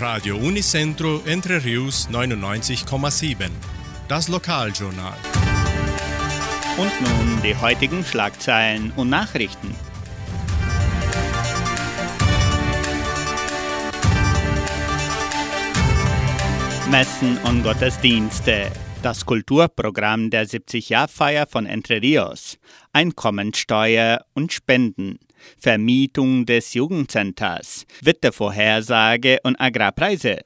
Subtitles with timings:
[0.00, 3.50] Radio Unicentro Entre Rius 99,7.
[4.08, 5.12] Das Lokaljournal.
[6.78, 9.74] Und nun die heutigen Schlagzeilen und Nachrichten.
[16.90, 18.72] Messen und Gottesdienste.
[19.02, 22.56] Das Kulturprogramm der 70-Jahr-Feier von Entre Rios.
[22.94, 25.18] Einkommensteuer und Spenden.
[25.58, 27.86] Vermietung des Jugendcenters.
[28.02, 30.38] Wettervorhersage und Agrarpreise.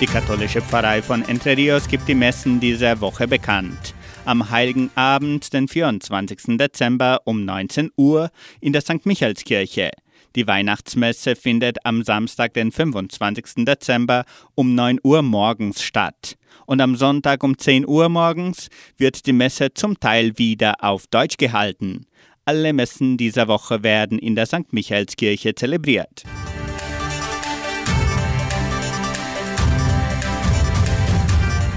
[0.00, 3.94] Die katholische Pfarrei von Entre Rios gibt die Messen dieser Woche bekannt.
[4.24, 6.56] Am Heiligen Abend, den 24.
[6.56, 9.06] Dezember um 19 Uhr in der St.
[9.06, 9.90] Michaelskirche.
[10.36, 13.64] Die Weihnachtsmesse findet am Samstag, den 25.
[13.64, 16.36] Dezember um 9 Uhr morgens statt.
[16.66, 21.36] Und am Sonntag um 10 Uhr morgens wird die Messe zum Teil wieder auf Deutsch
[21.38, 22.06] gehalten.
[22.44, 24.72] Alle Messen dieser Woche werden in der St.
[24.72, 26.24] Michaelskirche zelebriert.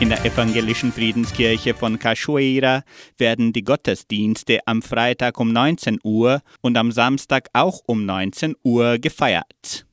[0.02, 2.82] In der evangelischen Friedenskirche von Cachoeira
[3.20, 8.98] werden die Gottesdienste am Freitag um 19 Uhr und am Samstag auch um 19 Uhr
[8.98, 9.86] gefeiert.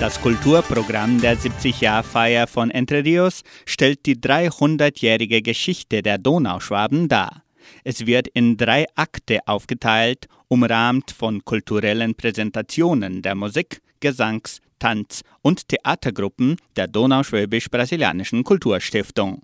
[0.00, 7.44] Das Kulturprogramm der 70-Jahr-Feier von Entre Rios stellt die 300-jährige Geschichte der Donauschwaben dar.
[7.84, 15.68] Es wird in drei Akte aufgeteilt, umrahmt von kulturellen Präsentationen der Musik, Gesangs-, Tanz- und
[15.68, 19.42] Theatergruppen der Donauschwäbisch-Brasilianischen Kulturstiftung.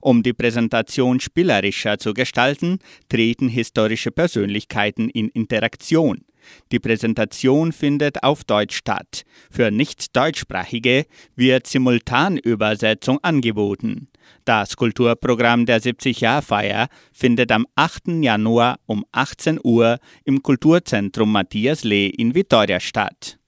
[0.00, 6.24] Um die Präsentation spielerischer zu gestalten, treten historische Persönlichkeiten in Interaktion.
[6.72, 9.22] Die Präsentation findet auf Deutsch statt.
[9.48, 14.08] Für Nicht-Deutschsprachige wird Simultanübersetzung angeboten.
[14.44, 18.24] Das Kulturprogramm der 70-Jahr-Feier findet am 8.
[18.24, 23.39] Januar um 18 Uhr im Kulturzentrum Matthias Lee in Vitoria statt.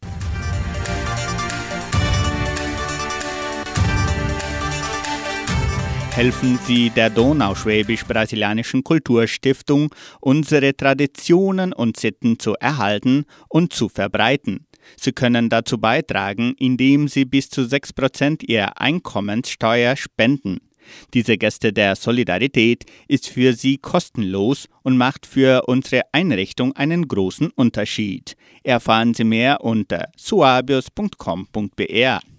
[6.17, 14.67] Helfen Sie der Donauschwäbisch-Brasilianischen Kulturstiftung, unsere Traditionen und Sitten zu erhalten und zu verbreiten.
[14.97, 20.59] Sie können dazu beitragen, indem Sie bis zu 6% Ihrer Einkommenssteuer spenden.
[21.15, 27.51] Diese Geste der Solidarität ist für Sie kostenlos und macht für unsere Einrichtung einen großen
[27.51, 28.37] Unterschied.
[28.65, 32.31] Erfahren Sie mehr unter suabios.com.br.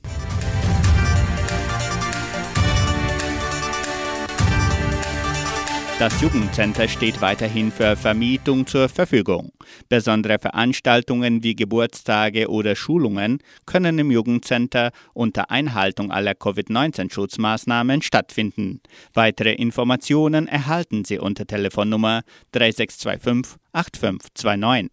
[6.03, 9.53] Das Jugendcenter steht weiterhin für Vermietung zur Verfügung.
[9.87, 18.81] Besondere Veranstaltungen wie Geburtstage oder Schulungen können im Jugendcenter unter Einhaltung aller Covid-19-Schutzmaßnahmen stattfinden.
[19.13, 24.89] Weitere Informationen erhalten Sie unter Telefonnummer 3625 8529.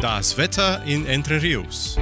[0.00, 1.98] Das Wetter in Entre Rios.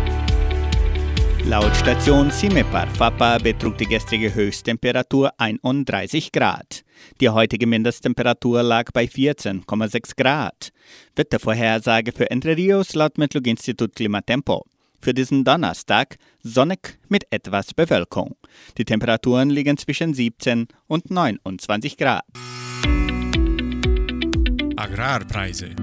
[1.48, 6.82] Laut Station Simepar Fapa betrug die gestrige Höchsttemperatur 31 Grad.
[7.20, 10.72] Die heutige Mindesttemperatur lag bei 14,6 Grad.
[11.14, 14.64] Wettervorhersage für Entre Rios laut Metlog-Institut Klimatempo.
[15.00, 18.34] Für diesen Donnerstag sonnig mit etwas Bewölkung.
[18.76, 22.24] Die Temperaturen liegen zwischen 17 und 29 Grad.
[24.74, 25.76] Agrarpreise.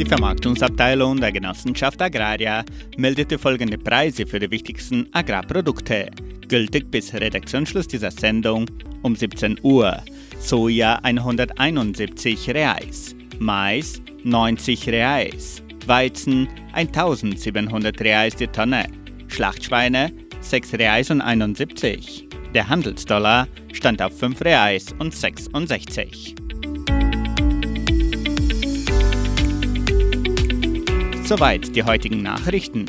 [0.00, 2.64] Die Vermarktungsabteilung der Genossenschaft Agraria
[2.96, 6.10] meldete folgende Preise für die wichtigsten Agrarprodukte,
[6.48, 8.64] gültig bis Redaktionsschluss dieser Sendung
[9.02, 10.02] um 17 Uhr.
[10.38, 18.86] Soja 171 Reais, Mais 90 Reais, Weizen 1700 Reais die Tonne,
[19.28, 22.26] Schlachtschweine 6 Reais und 71.
[22.54, 26.36] Der Handelsdollar stand auf 5 Reais und 66.
[31.30, 32.86] Soweit die heutigen Nachrichten.